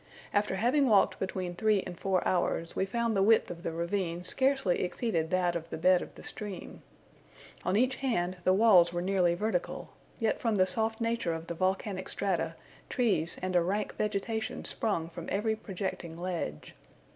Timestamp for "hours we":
2.27-2.87